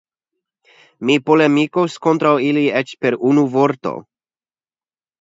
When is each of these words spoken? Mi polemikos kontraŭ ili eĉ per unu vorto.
Mi 1.09 1.17
polemikos 1.27 1.99
kontraŭ 2.07 2.33
ili 2.49 2.65
eĉ 2.83 2.97
per 3.07 3.21
unu 3.33 3.47
vorto. 3.55 3.97